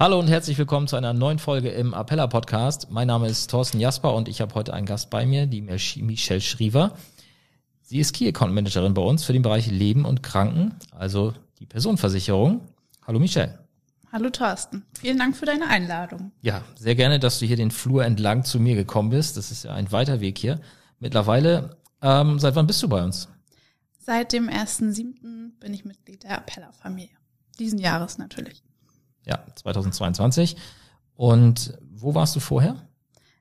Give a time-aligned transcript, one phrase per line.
[0.00, 2.90] Hallo und herzlich willkommen zu einer neuen Folge im Appella Podcast.
[2.90, 6.40] Mein Name ist Thorsten Jasper und ich habe heute einen Gast bei mir, die Michelle
[6.40, 6.96] Schriever.
[7.82, 11.66] Sie ist Key Account Managerin bei uns für den Bereich Leben und Kranken, also die
[11.66, 12.62] Personenversicherung.
[13.06, 13.58] Hallo Michelle.
[14.10, 14.86] Hallo Thorsten.
[14.98, 16.32] Vielen Dank für deine Einladung.
[16.40, 19.36] Ja, sehr gerne, dass du hier den Flur entlang zu mir gekommen bist.
[19.36, 20.62] Das ist ja ein weiter Weg hier.
[20.98, 23.28] Mittlerweile, ähm, seit wann bist du bei uns?
[23.98, 25.60] Seit dem 1.7.
[25.60, 27.18] bin ich Mitglied der Appella-Familie.
[27.58, 28.62] Diesen Jahres natürlich.
[29.24, 30.56] Ja, 2022.
[31.16, 32.76] Und wo warst du vorher?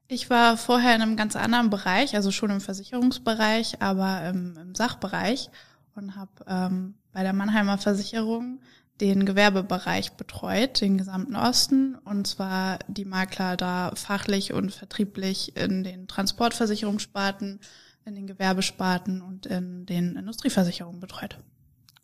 [0.07, 4.75] Ich war vorher in einem ganz anderen Bereich, also schon im Versicherungsbereich, aber im, im
[4.75, 5.49] Sachbereich
[5.95, 8.59] und habe ähm, bei der Mannheimer Versicherung
[9.01, 15.83] den Gewerbebereich betreut, den gesamten Osten, und zwar die Makler da fachlich und vertrieblich in
[15.83, 17.59] den Transportversicherungssparten,
[18.05, 21.39] in den Gewerbesparten und in den Industrieversicherungen betreut.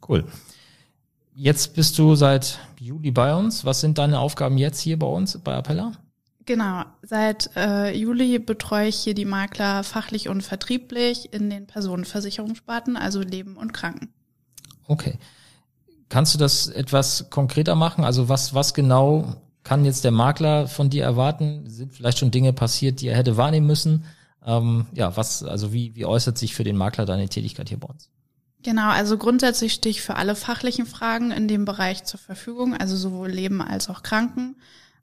[0.08, 0.26] Cool.
[1.36, 3.66] Jetzt bist du seit Juli bei uns.
[3.66, 5.92] Was sind deine Aufgaben jetzt hier bei uns bei Appella?
[6.46, 12.96] Genau, seit äh, Juli betreue ich hier die Makler fachlich und vertrieblich in den Personenversicherungssparten,
[12.96, 14.14] also Leben und Kranken.
[14.88, 15.18] Okay.
[16.08, 18.06] Kannst du das etwas konkreter machen?
[18.06, 21.68] Also was, was genau kann jetzt der Makler von dir erwarten?
[21.68, 24.06] Sind vielleicht schon Dinge passiert, die er hätte wahrnehmen müssen?
[24.46, 27.88] Ähm, ja, was, also wie, wie äußert sich für den Makler deine Tätigkeit hier bei
[27.88, 28.10] uns?
[28.66, 32.98] Genau, also grundsätzlich stehe ich für alle fachlichen Fragen in dem Bereich zur Verfügung, also
[32.98, 34.56] sowohl Leben als auch Kranken.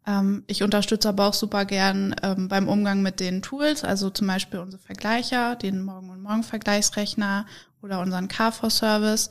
[0.04, 4.26] Ähm, ich unterstütze aber auch super gern ähm, beim Umgang mit den Tools, also zum
[4.26, 7.46] Beispiel unsere Vergleicher, den Morgen- und Morgen-Vergleichsrechner
[7.82, 9.30] oder unseren KV-Service.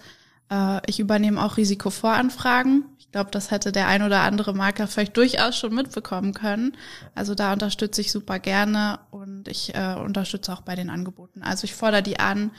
[0.50, 2.86] Äh, ich übernehme auch Risikovoranfragen.
[3.00, 6.78] Ich glaube, das hätte der ein oder andere Makler vielleicht durchaus schon mitbekommen können.
[7.16, 11.44] Also da unterstütze ich super gerne und ich äh, unterstütze auch bei den Angeboten.
[11.44, 12.52] Also ich fordere die an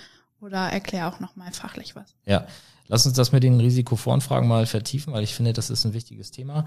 [0.43, 2.15] oder erkläre auch nochmal fachlich was.
[2.27, 2.47] Ja,
[2.89, 6.31] lass uns das mit den Risikovoranfragen mal vertiefen, weil ich finde, das ist ein wichtiges
[6.31, 6.67] Thema.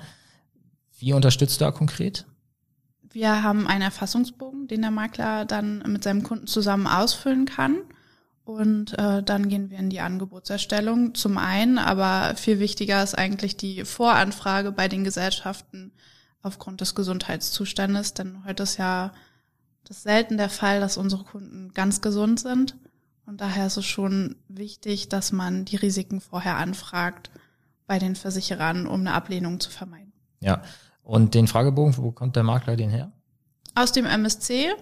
[0.98, 2.26] Wie unterstützt du da konkret?
[3.12, 7.78] Wir haben einen Erfassungsbogen, den der Makler dann mit seinem Kunden zusammen ausfüllen kann.
[8.44, 13.58] Und äh, dann gehen wir in die Angebotserstellung zum einen, aber viel wichtiger ist eigentlich
[13.58, 15.94] die Voranfrage bei den Gesellschaften
[16.44, 18.14] aufgrund des Gesundheitszustandes.
[18.14, 19.14] Denn heute ist ja
[19.86, 22.76] das selten der Fall, dass unsere Kunden ganz gesund sind.
[23.26, 27.32] Und daher ist es schon wichtig, dass man die Risiken vorher anfragt
[27.88, 30.14] bei den Versicherern, um eine Ablehnung zu vermeiden.
[30.40, 30.62] Ja.
[31.04, 33.12] Und den Fragebogen, wo kommt der Makler den her?
[33.76, 34.74] Aus dem MSC.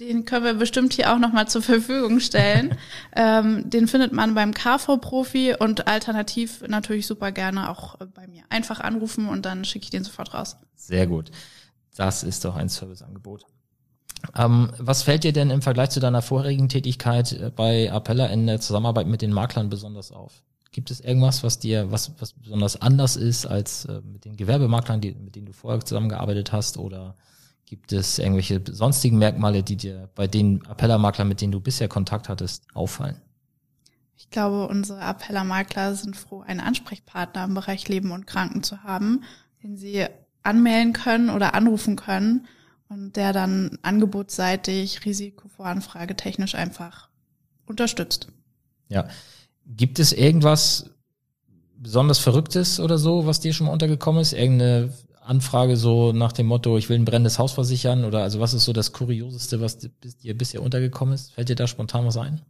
[0.00, 2.76] Den können wir bestimmt hier auch nochmal zur Verfügung stellen.
[3.16, 8.42] ähm, den findet man beim KV-Profi und alternativ natürlich super gerne auch bei mir.
[8.48, 10.56] Einfach anrufen und dann schicke ich den sofort raus.
[10.74, 11.30] Sehr gut.
[11.94, 13.46] Das ist doch ein Serviceangebot.
[14.36, 18.46] Ähm, was fällt dir denn im Vergleich zu deiner vorherigen Tätigkeit äh, bei Appella in
[18.46, 20.42] der Zusammenarbeit mit den Maklern besonders auf?
[20.72, 25.00] Gibt es irgendwas, was dir, was, was besonders anders ist als äh, mit den Gewerbemaklern,
[25.00, 26.78] die, mit denen du vorher zusammengearbeitet hast?
[26.78, 27.14] Oder
[27.66, 32.28] gibt es irgendwelche sonstigen Merkmale, die dir bei den Appella-Maklern, mit denen du bisher Kontakt
[32.28, 33.20] hattest, auffallen?
[34.16, 39.22] Ich glaube, unsere Appella-Makler sind froh, einen Ansprechpartner im Bereich Leben und Kranken zu haben,
[39.62, 40.06] den sie
[40.42, 42.46] anmelden können oder anrufen können
[42.94, 47.08] und der dann angebotsseitig Risikovoranfrage technisch einfach
[47.66, 48.28] unterstützt.
[48.88, 49.08] Ja.
[49.66, 50.90] Gibt es irgendwas
[51.76, 54.32] besonders Verrücktes oder so, was dir schon mal untergekommen ist?
[54.32, 58.54] Irgendeine Anfrage so nach dem Motto, ich will ein brennendes Haus versichern oder also was
[58.54, 61.32] ist so das Kurioseste, was dir bisher untergekommen ist?
[61.32, 62.42] Fällt dir da spontan was ein?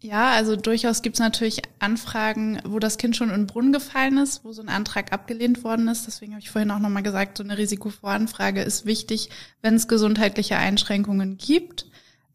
[0.00, 4.44] Ja, also durchaus gibt's natürlich Anfragen, wo das Kind schon in den Brunnen gefallen ist,
[4.44, 6.06] wo so ein Antrag abgelehnt worden ist.
[6.06, 10.56] Deswegen habe ich vorhin auch nochmal gesagt, so eine Risikovoranfrage ist wichtig, wenn es gesundheitliche
[10.56, 11.86] Einschränkungen gibt.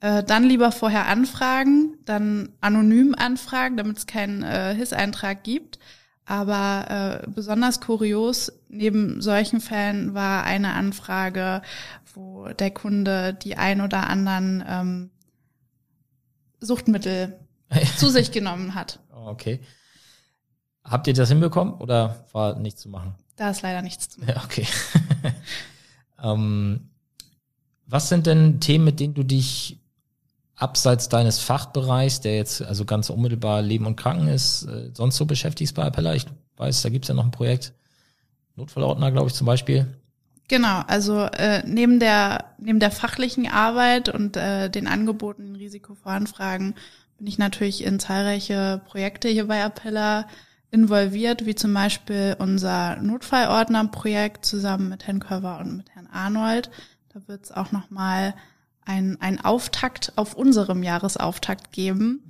[0.01, 5.80] Äh, dann lieber vorher anfragen, dann anonym anfragen, damit es keinen äh, HIS-Eintrag gibt.
[6.25, 11.62] Aber äh, besonders kurios neben solchen Fällen war eine Anfrage,
[12.13, 15.09] wo der Kunde die ein oder anderen ähm,
[16.59, 17.40] Suchtmittel
[17.97, 19.00] zu sich genommen hat.
[19.11, 19.61] Okay.
[20.84, 23.16] Habt ihr das hinbekommen oder war nichts zu machen?
[23.35, 24.34] Da ist leider nichts zu machen.
[24.35, 24.67] Ja, okay.
[26.24, 26.89] ähm,
[27.86, 29.80] was sind denn Themen, mit denen du dich
[30.56, 35.25] abseits deines Fachbereichs, der jetzt also ganz unmittelbar Leben und Kranken ist, äh, sonst so
[35.25, 36.13] beschäftigst bei Appella?
[36.15, 36.25] Ich
[36.57, 37.74] weiß, da gibt's ja noch ein Projekt,
[38.56, 39.88] Notfallordner, glaube ich, zum Beispiel.
[40.48, 46.75] Genau, also äh, neben der neben der fachlichen Arbeit und äh, den Angeboten, den Risikovoranfragen
[47.18, 50.28] bin ich natürlich in zahlreiche Projekte hier bei Appella
[50.72, 56.69] involviert, wie zum Beispiel unser Notfallordnerprojekt zusammen mit Herrn Körver und mit Herrn Arnold.
[57.13, 58.34] Da wird es auch nochmal
[58.84, 62.24] ein, ein Auftakt auf unserem Jahresauftakt geben.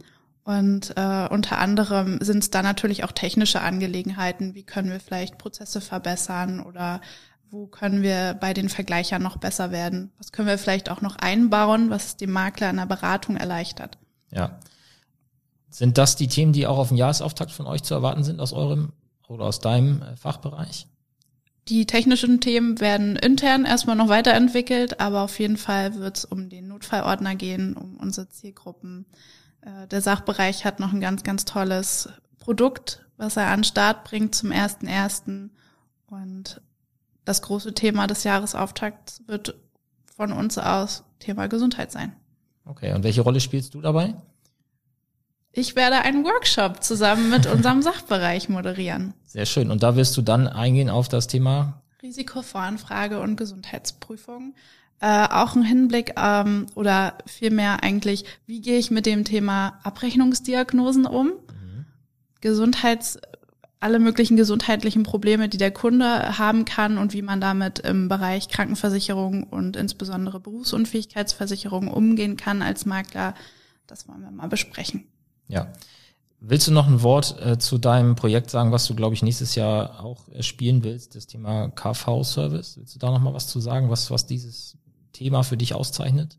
[0.43, 4.55] Und äh, unter anderem sind es da natürlich auch technische Angelegenheiten.
[4.55, 6.99] Wie können wir vielleicht Prozesse verbessern oder
[7.53, 10.11] wo können wir bei den Vergleichern noch besser werden?
[10.17, 13.99] Was können wir vielleicht auch noch einbauen, was es dem Makler in der Beratung erleichtert?
[14.31, 14.59] Ja.
[15.69, 18.53] Sind das die Themen, die auch auf dem Jahresauftakt von euch zu erwarten sind aus
[18.53, 18.91] eurem
[19.27, 20.87] oder aus deinem äh, Fachbereich?
[21.67, 26.49] Die technischen Themen werden intern erstmal noch weiterentwickelt, aber auf jeden Fall wird es um
[26.49, 29.05] den Notfallordner gehen, um unsere Zielgruppen.
[29.61, 32.09] Äh, der Sachbereich hat noch ein ganz, ganz tolles
[32.39, 35.51] Produkt, was er an Start bringt zum ersten ersten
[36.07, 36.59] und
[37.25, 39.55] das große Thema des Jahresauftakts wird
[40.15, 42.13] von uns aus Thema Gesundheit sein.
[42.65, 44.15] Okay, und welche Rolle spielst du dabei?
[45.51, 49.13] Ich werde einen Workshop zusammen mit unserem Sachbereich moderieren.
[49.25, 49.69] Sehr schön.
[49.69, 54.55] Und da wirst du dann eingehen auf das Thema Risikovoranfrage und Gesundheitsprüfung.
[54.99, 61.05] Äh, auch ein Hinblick ähm, oder vielmehr eigentlich, wie gehe ich mit dem Thema Abrechnungsdiagnosen
[61.05, 61.27] um?
[61.27, 61.85] Mhm.
[62.41, 63.19] Gesundheits
[63.83, 68.47] alle möglichen gesundheitlichen Probleme, die der Kunde haben kann und wie man damit im Bereich
[68.47, 73.35] Krankenversicherung und insbesondere Berufsunfähigkeitsversicherung umgehen kann als Makler.
[73.85, 75.05] Das wollen wir mal besprechen.
[75.47, 75.67] Ja.
[76.39, 79.55] Willst du noch ein Wort äh, zu deinem Projekt sagen, was du, glaube ich, nächstes
[79.55, 82.77] Jahr auch äh, spielen willst, das Thema KV-Service?
[82.77, 84.77] Willst du da noch mal was zu sagen, was, was dieses
[85.11, 86.37] Thema für dich auszeichnet?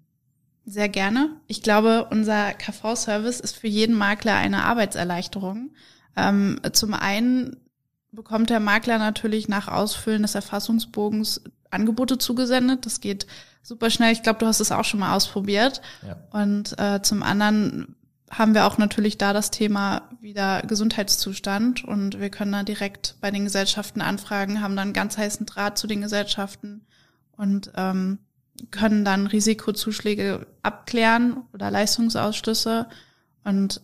[0.66, 1.30] Sehr gerne.
[1.46, 5.70] Ich glaube, unser KV-Service ist für jeden Makler eine Arbeitserleichterung.
[6.16, 7.56] Ähm, zum einen
[8.12, 12.86] bekommt der Makler natürlich nach Ausfüllen des Erfassungsbogens Angebote zugesendet.
[12.86, 13.26] Das geht
[13.62, 14.12] super schnell.
[14.12, 15.82] Ich glaube, du hast es auch schon mal ausprobiert.
[16.06, 16.16] Ja.
[16.30, 17.96] Und äh, zum anderen
[18.30, 23.30] haben wir auch natürlich da das Thema wieder Gesundheitszustand und wir können da direkt bei
[23.30, 26.86] den Gesellschaften anfragen, haben dann ganz heißen Draht zu den Gesellschaften
[27.32, 28.18] und ähm,
[28.70, 32.88] können dann Risikozuschläge abklären oder Leistungsausschlüsse
[33.44, 33.82] und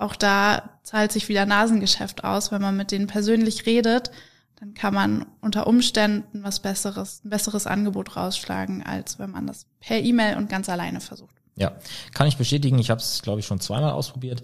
[0.00, 4.10] auch da zahlt sich wieder Nasengeschäft aus, wenn man mit denen persönlich redet,
[4.56, 9.66] dann kann man unter Umständen was Besseres, ein besseres Angebot rausschlagen, als wenn man das
[9.80, 11.34] per E-Mail und ganz alleine versucht.
[11.56, 11.72] Ja,
[12.14, 12.78] kann ich bestätigen.
[12.78, 14.42] Ich habe es, glaube ich, schon zweimal ausprobiert.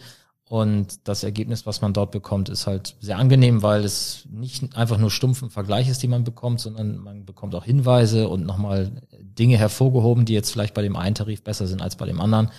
[0.49, 4.97] Und das Ergebnis, was man dort bekommt, ist halt sehr angenehm, weil es nicht einfach
[4.97, 9.57] nur stumpfen Vergleich ist, die man bekommt, sondern man bekommt auch Hinweise und nochmal Dinge
[9.57, 12.51] hervorgehoben, die jetzt vielleicht bei dem einen Tarif besser sind als bei dem anderen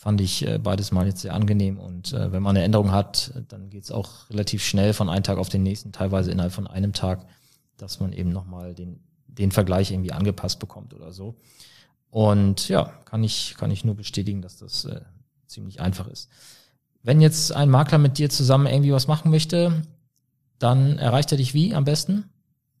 [0.00, 1.78] fand ich äh, beides mal jetzt sehr angenehm.
[1.78, 5.36] Und äh, wenn man eine Änderung hat, dann geht's auch relativ schnell von einem Tag
[5.36, 7.26] auf den nächsten, teilweise innerhalb von einem Tag,
[7.76, 11.36] dass man eben nochmal den, den Vergleich irgendwie angepasst bekommt oder so.
[12.08, 15.02] Und ja, kann ich, kann ich nur bestätigen, dass das äh,
[15.46, 16.30] ziemlich einfach ist.
[17.02, 19.82] Wenn jetzt ein Makler mit dir zusammen irgendwie was machen möchte,
[20.58, 22.24] dann erreicht er dich wie am besten?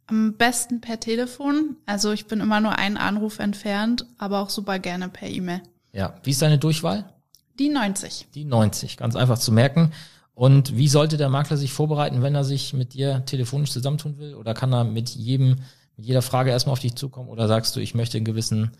[0.06, 1.76] Am besten per Telefon.
[1.84, 5.60] Also ich bin immer nur einen Anruf entfernt, aber auch super gerne per E-Mail.
[5.92, 6.14] Ja.
[6.22, 7.12] Wie ist deine Durchwahl?
[7.58, 8.28] Die 90.
[8.34, 9.92] Die 90, ganz einfach zu merken.
[10.34, 14.34] Und wie sollte der Makler sich vorbereiten, wenn er sich mit dir telefonisch zusammentun will?
[14.34, 15.58] Oder kann er mit jedem,
[15.96, 17.28] mit jeder Frage erstmal auf dich zukommen?
[17.28, 18.70] Oder sagst du, ich möchte einen gewissen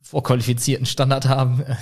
[0.00, 1.64] vorqualifizierten Standard haben?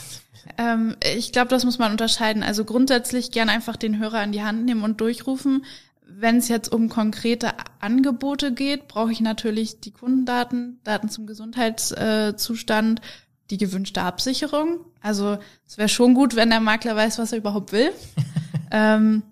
[0.58, 2.43] Ähm, ich glaube, das muss man unterscheiden.
[2.43, 5.64] Also grundsätzlich gern einfach den Hörer in die Hand nehmen und durchrufen.
[6.05, 13.00] Wenn es jetzt um konkrete Angebote geht, brauche ich natürlich die Kundendaten, Daten zum Gesundheitszustand,
[13.50, 14.81] die gewünschte Absicherung.
[15.00, 17.91] Also es wäre schon gut, wenn der Makler weiß, was er überhaupt will.
[18.71, 19.23] ähm,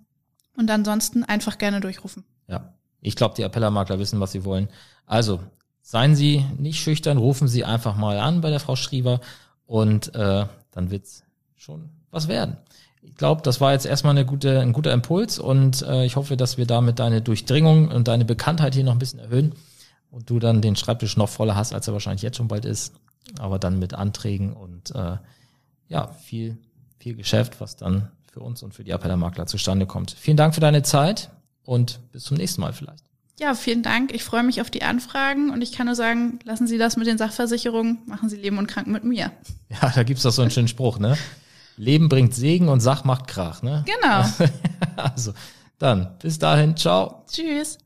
[0.57, 2.25] und ansonsten einfach gerne durchrufen.
[2.47, 4.69] Ja, ich glaube, die Appellermakler wissen, was sie wollen.
[5.07, 5.41] Also
[5.81, 9.21] seien Sie nicht schüchtern, rufen Sie einfach mal an bei der Frau Schriever
[9.67, 11.25] und äh, dann wird's
[11.57, 12.59] schon was werden.
[13.03, 16.37] Ich glaube, das war jetzt erstmal eine gute, ein guter Impuls und äh, ich hoffe,
[16.37, 19.55] dass wir damit deine Durchdringung und deine Bekanntheit hier noch ein bisschen erhöhen
[20.11, 22.93] und du dann den Schreibtisch noch voller hast, als er wahrscheinlich jetzt schon bald ist
[23.39, 25.17] aber dann mit Anträgen und äh,
[25.89, 26.59] ja, viel,
[26.99, 30.13] viel Geschäft, was dann für uns und für die Appellermakler zustande kommt.
[30.13, 31.31] Vielen Dank für deine Zeit
[31.65, 33.05] und bis zum nächsten Mal vielleicht.
[33.41, 34.13] Ja, vielen Dank.
[34.15, 37.07] Ich freue mich auf die Anfragen und ich kann nur sagen, lassen Sie das mit
[37.07, 39.33] den Sachversicherungen, machen Sie Leben und Kranken mit mir.
[39.83, 41.17] Ja, da gibt's doch so einen schönen Spruch, ne?
[41.77, 43.85] Leben bringt Segen und Sach macht Krach, ne?
[43.87, 44.25] Genau.
[44.97, 45.33] Also,
[45.79, 47.25] dann, bis dahin, ciao.
[47.31, 47.79] Tschüss.